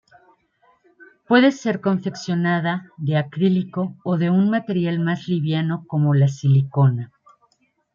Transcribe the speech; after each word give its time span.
Puede 1.27 1.51
ser 1.51 1.79
confeccionada 1.79 2.89
de 2.97 3.17
acrílico 3.17 3.97
o 4.03 4.17
de 4.17 4.31
un 4.31 4.49
material 4.49 4.97
más 4.99 5.27
liviano 5.27 5.85
como 5.85 6.15
la 6.15 6.27
silicona. 6.27 7.11